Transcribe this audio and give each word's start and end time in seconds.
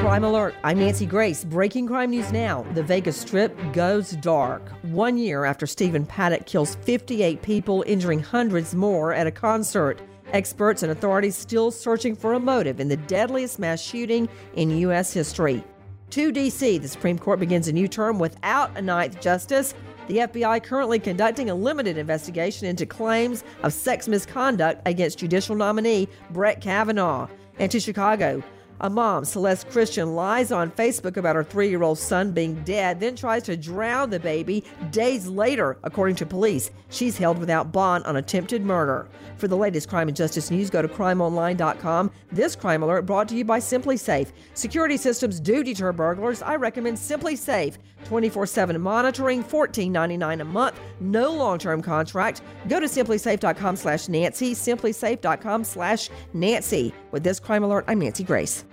Crime 0.00 0.22
Alert. 0.22 0.54
I'm 0.62 0.78
Nancy 0.78 1.06
Grace. 1.06 1.44
Breaking 1.44 1.88
crime 1.88 2.10
news 2.10 2.30
now. 2.30 2.64
The 2.74 2.84
Vegas 2.84 3.16
Strip 3.16 3.54
goes 3.72 4.12
dark. 4.12 4.62
One 4.84 5.18
year 5.18 5.44
after 5.44 5.66
Stephen 5.66 6.06
Paddock 6.06 6.46
kills 6.46 6.76
58 6.76 7.42
people, 7.42 7.82
injuring 7.84 8.20
hundreds 8.20 8.76
more 8.76 9.12
at 9.12 9.26
a 9.26 9.32
concert. 9.32 10.00
Experts 10.32 10.84
and 10.84 10.92
authorities 10.92 11.34
still 11.34 11.72
searching 11.72 12.14
for 12.14 12.34
a 12.34 12.40
motive 12.40 12.78
in 12.78 12.88
the 12.88 12.96
deadliest 12.96 13.58
mass 13.58 13.82
shooting 13.82 14.28
in 14.54 14.70
U.S. 14.78 15.12
history. 15.12 15.64
To 16.10 16.30
D.C., 16.30 16.78
the 16.78 16.88
Supreme 16.88 17.18
Court 17.18 17.40
begins 17.40 17.66
a 17.66 17.72
new 17.72 17.88
term 17.88 18.20
without 18.20 18.78
a 18.78 18.80
ninth 18.80 19.20
justice. 19.20 19.74
The 20.06 20.18
FBI 20.18 20.62
currently 20.62 21.00
conducting 21.00 21.50
a 21.50 21.54
limited 21.56 21.98
investigation 21.98 22.68
into 22.68 22.86
claims 22.86 23.42
of 23.64 23.72
sex 23.72 24.06
misconduct 24.06 24.80
against 24.86 25.18
judicial 25.18 25.56
nominee 25.56 26.08
Brett 26.30 26.60
Kavanaugh. 26.60 27.28
And 27.58 27.70
to 27.72 27.80
Chicago, 27.80 28.44
a 28.80 28.88
mom, 28.88 29.24
Celeste 29.24 29.68
Christian, 29.70 30.14
lies 30.14 30.52
on 30.52 30.70
Facebook 30.70 31.16
about 31.16 31.36
her 31.36 31.42
three 31.42 31.68
year 31.68 31.82
old 31.82 31.98
son 31.98 32.32
being 32.32 32.62
dead, 32.64 33.00
then 33.00 33.16
tries 33.16 33.42
to 33.44 33.56
drown 33.56 34.10
the 34.10 34.20
baby 34.20 34.64
days 34.90 35.26
later, 35.26 35.78
according 35.82 36.16
to 36.16 36.26
police. 36.26 36.70
She's 36.90 37.18
held 37.18 37.38
without 37.38 37.72
bond 37.72 38.04
on 38.04 38.16
attempted 38.16 38.64
murder. 38.64 39.08
For 39.36 39.48
the 39.48 39.56
latest 39.56 39.88
crime 39.88 40.08
and 40.08 40.16
justice 40.16 40.50
news, 40.50 40.70
go 40.70 40.82
to 40.82 40.88
crimeonline.com. 40.88 42.10
This 42.32 42.56
crime 42.56 42.82
alert 42.82 43.02
brought 43.02 43.28
to 43.28 43.36
you 43.36 43.44
by 43.44 43.58
SimpliSafe. 43.60 44.32
Security 44.54 44.96
systems 44.96 45.40
do 45.40 45.62
deter 45.62 45.92
burglars. 45.92 46.42
I 46.42 46.56
recommend 46.56 46.98
SimpliSafe. 46.98 47.76
24 48.04 48.46
7 48.46 48.80
monitoring, 48.80 49.42
$14.99 49.44 50.40
a 50.40 50.44
month, 50.44 50.80
no 51.00 51.32
long 51.32 51.58
term 51.58 51.82
contract. 51.82 52.42
Go 52.68 52.80
to 52.80 52.86
simplisafe.com 52.86 53.76
slash 53.76 54.08
Nancy, 54.08 54.54
simplisafe.com 54.54 55.64
slash 55.64 56.10
Nancy. 56.32 56.94
With 57.10 57.24
this 57.24 57.40
crime 57.40 57.64
alert, 57.64 57.84
I'm 57.88 57.98
Nancy 57.98 58.24
Grace. 58.24 58.64